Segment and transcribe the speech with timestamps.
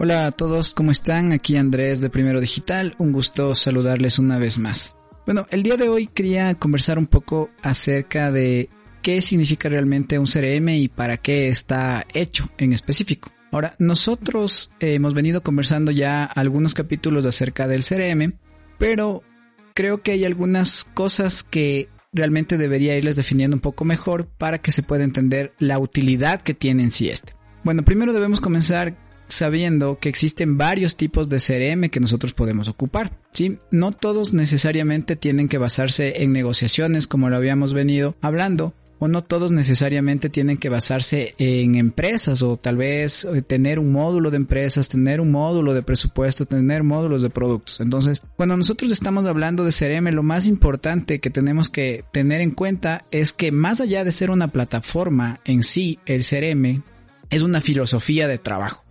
[0.00, 1.32] Hola a todos, ¿cómo están?
[1.32, 4.94] Aquí Andrés de Primero Digital, un gusto saludarles una vez más.
[5.26, 8.70] Bueno, el día de hoy quería conversar un poco acerca de
[9.02, 13.32] qué significa realmente un CRM y para qué está hecho en específico.
[13.50, 18.34] Ahora, nosotros hemos venido conversando ya algunos capítulos acerca del CRM,
[18.78, 19.24] pero
[19.74, 24.72] creo que hay algunas cosas que realmente debería irles definiendo un poco mejor para que
[24.72, 27.34] se pueda entender la utilidad que tiene en sí este.
[27.64, 28.96] Bueno, primero debemos comenzar
[29.26, 33.18] sabiendo que existen varios tipos de CRM que nosotros podemos ocupar.
[33.32, 33.58] ¿sí?
[33.70, 39.22] No todos necesariamente tienen que basarse en negociaciones como lo habíamos venido hablando, o no
[39.22, 44.36] todos necesariamente tienen que basarse en empresas o tal vez eh, tener un módulo de
[44.36, 47.80] empresas, tener un módulo de presupuesto, tener módulos de productos.
[47.80, 52.50] Entonces, cuando nosotros estamos hablando de CRM, lo más importante que tenemos que tener en
[52.50, 56.82] cuenta es que más allá de ser una plataforma en sí, el CRM
[57.30, 58.84] es una filosofía de trabajo.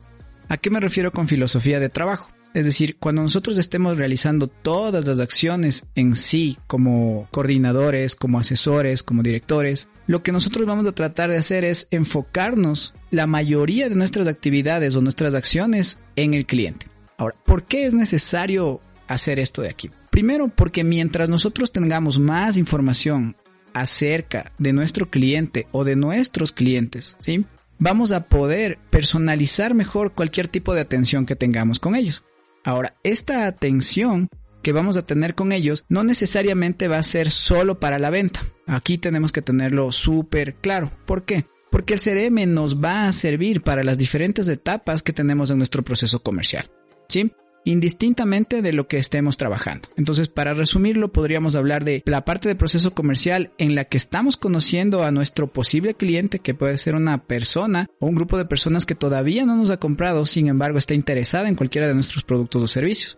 [0.49, 2.31] ¿A qué me refiero con filosofía de trabajo?
[2.57, 9.03] Es decir, cuando nosotros estemos realizando todas las acciones en sí, como coordinadores, como asesores,
[9.03, 13.95] como directores, lo que nosotros vamos a tratar de hacer es enfocarnos la mayoría de
[13.95, 16.87] nuestras actividades o nuestras acciones en el cliente.
[17.19, 19.91] Ahora, ¿por qué es necesario hacer esto de aquí?
[20.09, 23.35] Primero, porque mientras nosotros tengamos más información
[23.75, 27.45] acerca de nuestro cliente o de nuestros clientes, ¿sí?
[27.79, 32.23] vamos a poder personalizar mejor cualquier tipo de atención que tengamos con ellos.
[32.67, 34.27] Ahora, esta atención
[34.61, 38.41] que vamos a tener con ellos no necesariamente va a ser solo para la venta.
[38.65, 40.91] Aquí tenemos que tenerlo súper claro.
[41.05, 41.45] ¿Por qué?
[41.71, 45.81] Porque el CRM nos va a servir para las diferentes etapas que tenemos en nuestro
[45.81, 46.69] proceso comercial.
[47.07, 47.31] ¿Sí?
[47.71, 49.89] Indistintamente de lo que estemos trabajando.
[49.97, 54.37] Entonces, para resumirlo, podríamos hablar de la parte de proceso comercial en la que estamos
[54.37, 58.85] conociendo a nuestro posible cliente, que puede ser una persona o un grupo de personas
[58.85, 62.63] que todavía no nos ha comprado, sin embargo, está interesada en cualquiera de nuestros productos
[62.63, 63.17] o servicios.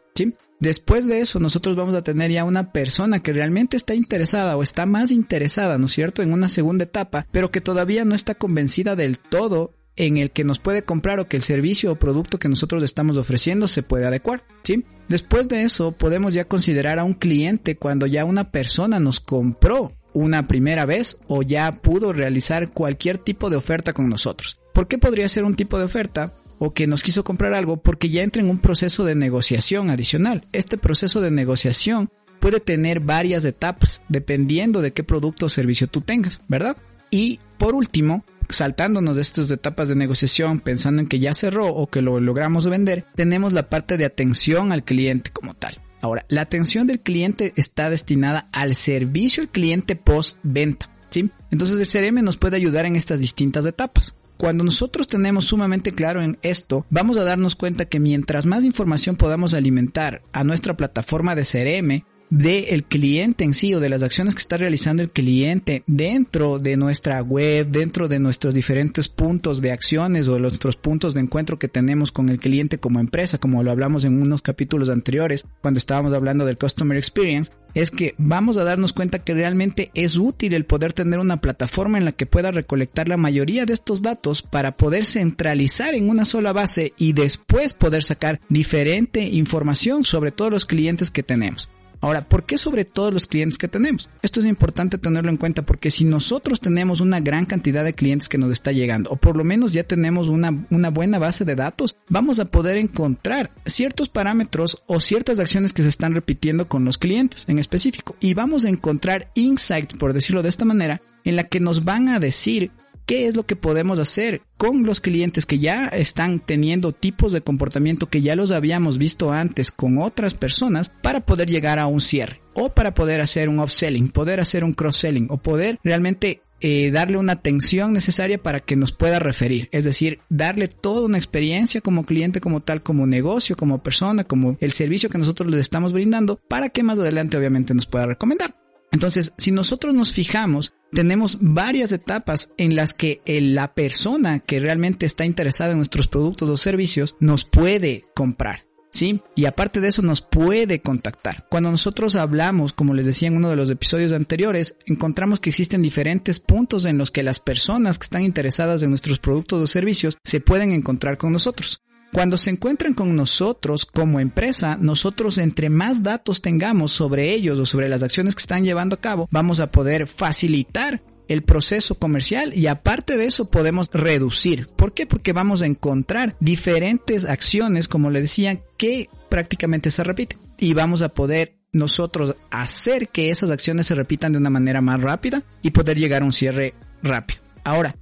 [0.60, 4.64] Después de eso, nosotros vamos a tener ya una persona que realmente está interesada o
[4.64, 8.36] está más interesada, ¿no es cierto?, en una segunda etapa, pero que todavía no está
[8.36, 12.40] convencida del todo en el que nos puede comprar o que el servicio o producto
[12.40, 14.86] que nosotros estamos ofreciendo se puede adecuar, ¿sí?
[15.10, 19.94] Después de eso podemos ya considerar a un cliente cuando ya una persona nos compró
[20.14, 24.58] una primera vez o ya pudo realizar cualquier tipo de oferta con nosotros.
[24.74, 26.34] ¿Por qué podría ser un tipo de oferta?
[26.62, 30.46] o que nos quiso comprar algo porque ya entra en un proceso de negociación adicional.
[30.52, 32.12] Este proceso de negociación
[32.42, 36.76] puede tener varias etapas dependiendo de qué producto o servicio tú tengas, ¿verdad?
[37.12, 41.88] Y por último, saltándonos de estas etapas de negociación, pensando en que ya cerró o
[41.88, 45.82] que lo logramos vender, tenemos la parte de atención al cliente como tal.
[46.02, 50.90] Ahora, la atención del cliente está destinada al servicio al cliente post venta.
[51.10, 51.30] ¿sí?
[51.52, 54.16] Entonces el CRM nos puede ayudar en estas distintas etapas.
[54.38, 59.18] Cuando nosotros tenemos sumamente claro en esto, vamos a darnos cuenta que mientras más información
[59.18, 64.36] podamos alimentar a nuestra plataforma de CRM, del cliente en sí o de las acciones
[64.36, 69.72] que está realizando el cliente dentro de nuestra web, dentro de nuestros diferentes puntos de
[69.72, 73.64] acciones o de nuestros puntos de encuentro que tenemos con el cliente como empresa, como
[73.64, 78.58] lo hablamos en unos capítulos anteriores cuando estábamos hablando del Customer Experience, es que vamos
[78.58, 82.26] a darnos cuenta que realmente es útil el poder tener una plataforma en la que
[82.26, 87.14] pueda recolectar la mayoría de estos datos para poder centralizar en una sola base y
[87.14, 91.70] después poder sacar diferente información sobre todos los clientes que tenemos.
[92.02, 94.10] Ahora, ¿por qué sobre todos los clientes que tenemos?
[94.22, 98.30] Esto es importante tenerlo en cuenta porque si nosotros tenemos una gran cantidad de clientes
[98.30, 101.56] que nos está llegando, o por lo menos ya tenemos una, una buena base de
[101.56, 106.86] datos, vamos a poder encontrar ciertos parámetros o ciertas acciones que se están repitiendo con
[106.86, 108.16] los clientes en específico.
[108.20, 112.08] Y vamos a encontrar insights, por decirlo de esta manera, en la que nos van
[112.08, 112.72] a decir
[113.10, 117.42] qué es lo que podemos hacer con los clientes que ya están teniendo tipos de
[117.42, 122.02] comportamiento que ya los habíamos visto antes con otras personas para poder llegar a un
[122.02, 126.92] cierre o para poder hacer un upselling, poder hacer un cross-selling o poder realmente eh,
[126.92, 129.70] darle una atención necesaria para que nos pueda referir.
[129.72, 134.56] Es decir, darle toda una experiencia como cliente, como tal, como negocio, como persona, como
[134.60, 138.56] el servicio que nosotros le estamos brindando para que más adelante obviamente nos pueda recomendar.
[138.92, 145.06] Entonces, si nosotros nos fijamos, tenemos varias etapas en las que la persona que realmente
[145.06, 148.66] está interesada en nuestros productos o servicios nos puede comprar.
[148.92, 149.22] ¿Sí?
[149.36, 151.46] Y aparte de eso nos puede contactar.
[151.48, 155.84] Cuando nosotros hablamos, como les decía en uno de los episodios anteriores, encontramos que existen
[155.84, 160.18] diferentes puntos en los que las personas que están interesadas en nuestros productos o servicios
[160.24, 161.84] se pueden encontrar con nosotros.
[162.12, 167.66] Cuando se encuentran con nosotros como empresa, nosotros entre más datos tengamos sobre ellos o
[167.66, 172.52] sobre las acciones que están llevando a cabo, vamos a poder facilitar el proceso comercial
[172.56, 174.68] y aparte de eso podemos reducir.
[174.76, 175.06] ¿Por qué?
[175.06, 181.04] Porque vamos a encontrar diferentes acciones, como le decía, que prácticamente se repiten y vamos
[181.04, 185.70] a poder nosotros hacer que esas acciones se repitan de una manera más rápida y
[185.70, 186.74] poder llegar a un cierre
[187.04, 187.42] rápido.
[187.64, 187.96] Ahora,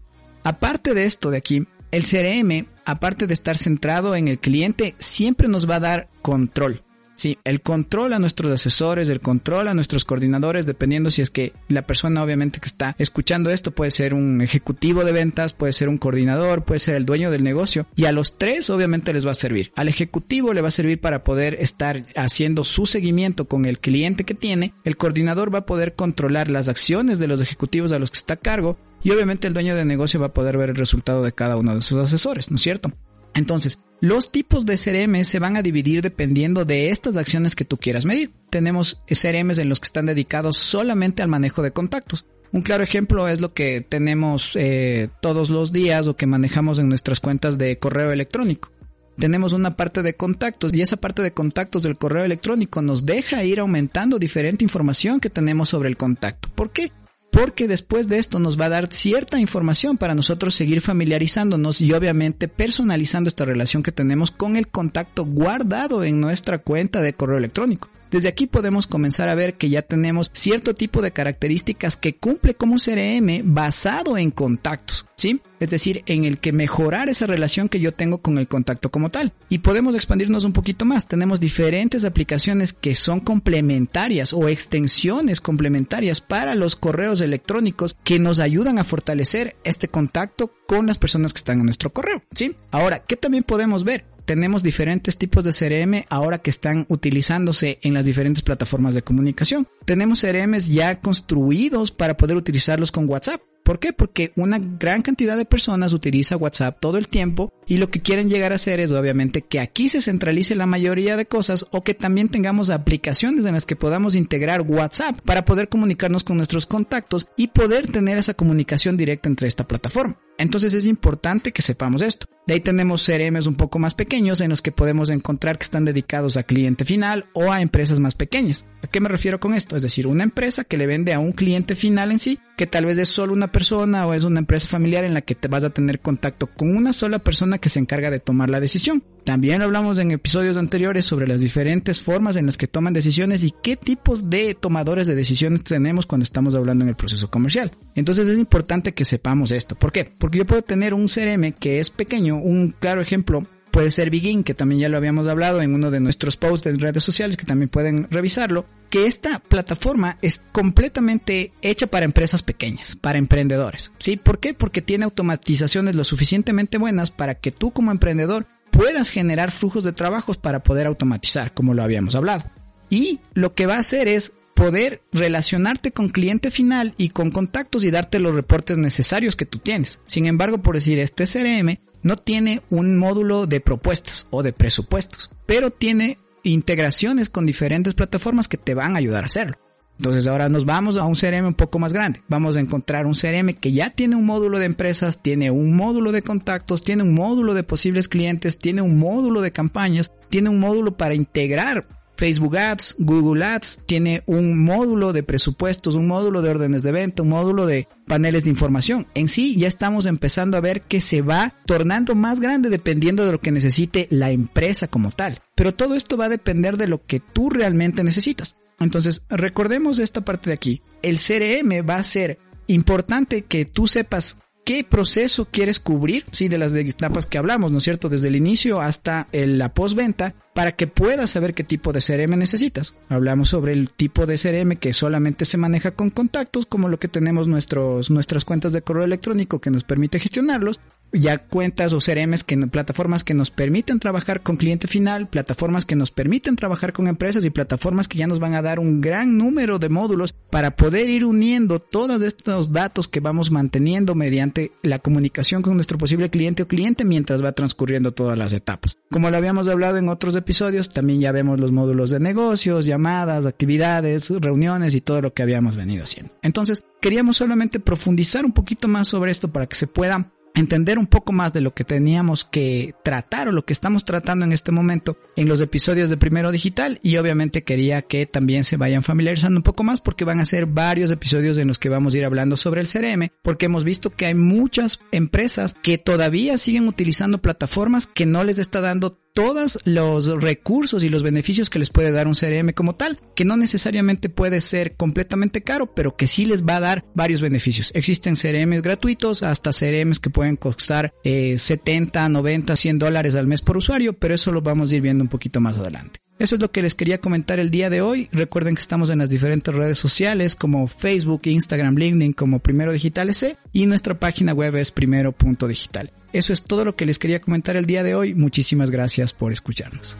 [0.43, 5.47] aparte de esto de aquí, el CRM, aparte de estar centrado en el cliente, siempre
[5.47, 6.83] nos va a dar control.
[7.17, 11.51] Sí, el control a nuestros asesores, el control a nuestros coordinadores, dependiendo si es que
[11.67, 15.89] la persona obviamente que está escuchando esto puede ser un ejecutivo de ventas, puede ser
[15.89, 19.31] un coordinador, puede ser el dueño del negocio y a los tres obviamente les va
[19.31, 19.71] a servir.
[19.75, 24.23] Al ejecutivo le va a servir para poder estar haciendo su seguimiento con el cliente
[24.23, 28.11] que tiene, el coordinador va a poder controlar las acciones de los ejecutivos a los
[28.11, 30.75] que está a cargo y obviamente el dueño de negocio va a poder ver el
[30.75, 32.93] resultado de cada uno de sus asesores, ¿no es cierto?
[33.37, 37.77] Entonces, los tipos de CRM se van a dividir dependiendo de estas acciones que tú
[37.77, 38.31] quieras medir.
[38.49, 42.25] Tenemos CRMs en los que están dedicados solamente al manejo de contactos.
[42.51, 46.89] Un claro ejemplo es lo que tenemos eh, todos los días o que manejamos en
[46.89, 48.71] nuestras cuentas de correo electrónico.
[49.17, 53.43] Tenemos una parte de contactos y esa parte de contactos del correo electrónico nos deja
[53.43, 56.49] ir aumentando diferente información que tenemos sobre el contacto.
[56.53, 56.91] ¿Por qué?
[57.31, 61.93] Porque después de esto nos va a dar cierta información para nosotros seguir familiarizándonos y
[61.93, 67.37] obviamente personalizando esta relación que tenemos con el contacto guardado en nuestra cuenta de correo
[67.37, 67.89] electrónico.
[68.11, 72.55] Desde aquí podemos comenzar a ver que ya tenemos cierto tipo de características que cumple
[72.55, 75.41] como un CRM basado en contactos, ¿sí?
[75.59, 79.09] Es decir, en el que mejorar esa relación que yo tengo con el contacto como
[79.09, 79.33] tal.
[79.49, 81.07] Y podemos expandirnos un poquito más.
[81.07, 88.39] Tenemos diferentes aplicaciones que son complementarias o extensiones complementarias para los correos electrónicos que nos
[88.39, 92.55] ayudan a fortalecer este contacto con las personas que están en nuestro correo, ¿sí?
[92.71, 94.05] Ahora, ¿qué también podemos ver?
[94.27, 99.67] Tenemos diferentes tipos de CRM ahora que están utilizándose en las diferentes plataformas de comunicación.
[99.85, 103.41] Tenemos CRMs ya construidos para poder utilizarlos con WhatsApp.
[103.63, 103.93] ¿Por qué?
[103.93, 108.29] Porque una gran cantidad de personas utiliza WhatsApp todo el tiempo y lo que quieren
[108.29, 111.93] llegar a hacer es obviamente que aquí se centralice la mayoría de cosas o que
[111.93, 117.27] también tengamos aplicaciones en las que podamos integrar WhatsApp para poder comunicarnos con nuestros contactos
[117.37, 120.19] y poder tener esa comunicación directa entre esta plataforma.
[120.37, 122.27] Entonces es importante que sepamos esto.
[122.47, 125.83] De ahí tenemos CRMs un poco más pequeños en los que podemos encontrar que están
[125.83, 128.65] dedicados a cliente final o a empresas más pequeñas.
[128.81, 129.75] ¿A qué me refiero con esto?
[129.75, 132.85] Es decir, una empresa que le vende a un cliente final en sí, que tal
[132.85, 135.65] vez es solo una persona o es una empresa familiar en la que te vas
[135.65, 139.03] a tener contacto con una sola persona que se encarga de tomar la decisión.
[139.27, 143.51] También hablamos en episodios anteriores sobre las diferentes formas en las que toman decisiones y
[143.61, 147.73] qué tipos de tomadores de decisiones tenemos cuando estamos hablando en el proceso comercial.
[147.95, 149.75] Entonces es importante que sepamos esto.
[149.75, 150.05] ¿Por qué?
[150.17, 154.45] Porque yo puedo tener un CRM que es pequeño, un claro ejemplo puede ser Begin,
[154.45, 157.45] que también ya lo habíamos hablado en uno de nuestros posts en redes sociales, que
[157.45, 163.91] también pueden revisarlo, que esta plataforma es completamente hecha para empresas pequeñas, para emprendedores.
[163.99, 164.15] ¿Sí?
[164.15, 164.53] ¿Por qué?
[164.53, 168.47] Porque tiene automatizaciones lo suficientemente buenas para que tú como emprendedor
[168.77, 172.43] puedas generar flujos de trabajos para poder automatizar, como lo habíamos hablado.
[172.91, 177.83] Y lo que va a hacer es poder relacionarte con cliente final y con contactos
[177.83, 179.99] y darte los reportes necesarios que tú tienes.
[180.05, 185.31] Sin embargo, por decir, este CRM no tiene un módulo de propuestas o de presupuestos,
[185.47, 189.57] pero tiene integraciones con diferentes plataformas que te van a ayudar a hacerlo.
[189.97, 192.21] Entonces ahora nos vamos a un CRM un poco más grande.
[192.27, 196.11] Vamos a encontrar un CRM que ya tiene un módulo de empresas, tiene un módulo
[196.11, 200.59] de contactos, tiene un módulo de posibles clientes, tiene un módulo de campañas, tiene un
[200.59, 206.49] módulo para integrar Facebook Ads, Google Ads, tiene un módulo de presupuestos, un módulo de
[206.49, 209.07] órdenes de venta, un módulo de paneles de información.
[209.13, 213.31] En sí ya estamos empezando a ver que se va tornando más grande dependiendo de
[213.31, 215.39] lo que necesite la empresa como tal.
[215.55, 218.55] Pero todo esto va a depender de lo que tú realmente necesitas.
[218.79, 220.81] Entonces, recordemos esta parte de aquí.
[221.01, 226.57] El CRM va a ser importante que tú sepas qué proceso quieres cubrir, sí, de
[226.57, 228.09] las etapas que hablamos, ¿no es cierto?
[228.09, 232.93] Desde el inicio hasta la postventa, para que puedas saber qué tipo de CRM necesitas.
[233.07, 237.07] Hablamos sobre el tipo de CRM que solamente se maneja con contactos, como lo que
[237.07, 242.43] tenemos nuestros, nuestras cuentas de correo electrónico que nos permite gestionarlos ya cuentas o CRMs
[242.43, 247.07] que plataformas que nos permiten trabajar con cliente final, plataformas que nos permiten trabajar con
[247.07, 250.75] empresas y plataformas que ya nos van a dar un gran número de módulos para
[250.75, 256.29] poder ir uniendo todos estos datos que vamos manteniendo mediante la comunicación con nuestro posible
[256.29, 258.97] cliente o cliente mientras va transcurriendo todas las etapas.
[259.11, 263.45] Como lo habíamos hablado en otros episodios, también ya vemos los módulos de negocios, llamadas,
[263.45, 266.33] actividades, reuniones y todo lo que habíamos venido haciendo.
[266.41, 271.07] Entonces, queríamos solamente profundizar un poquito más sobre esto para que se pueda entender un
[271.07, 274.71] poco más de lo que teníamos que tratar o lo que estamos tratando en este
[274.71, 276.99] momento en los episodios de Primero Digital.
[277.03, 280.65] Y obviamente quería que también se vayan familiarizando un poco más porque van a ser
[280.65, 284.09] varios episodios en los que vamos a ir hablando sobre el CRM porque hemos visto
[284.09, 289.77] que hay muchas empresas que todavía siguen utilizando plataformas que no les está dando todos
[289.83, 293.55] los recursos y los beneficios que les puede dar un CRM como tal, que no
[293.55, 297.91] necesariamente puede ser completamente caro, pero que sí les va a dar varios beneficios.
[297.93, 303.77] Existen CRMs gratuitos, hasta CRMs que pueden costar 70, 90, 100 dólares al mes por
[303.77, 306.19] usuario, pero eso lo vamos a ir viendo un poquito más adelante.
[306.39, 308.29] Eso es lo que les quería comentar el día de hoy.
[308.31, 313.29] Recuerden que estamos en las diferentes redes sociales como Facebook, Instagram, LinkedIn como Primero Digital
[313.29, 316.11] S y nuestra página web es primero.digital.
[316.33, 318.33] Eso es todo lo que les quería comentar el día de hoy.
[318.33, 320.17] Muchísimas gracias por escucharnos.